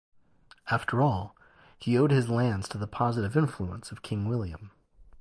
After 0.71 0.99
all, 1.03 1.35
he 1.77 1.95
owed 1.95 2.09
his 2.09 2.27
lands 2.27 2.67
to 2.69 2.79
the 2.79 2.87
positive 2.87 3.37
influence 3.37 3.91
of 3.91 4.01
King 4.01 4.27
William. 4.27 4.71